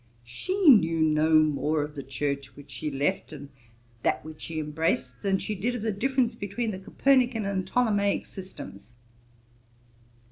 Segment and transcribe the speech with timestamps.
[0.25, 3.49] She knew no more of the Church which she left, and
[4.01, 8.25] that which she embraced, than she did of the difference between the Copernican and Ptolemaick
[8.25, 8.95] systems.'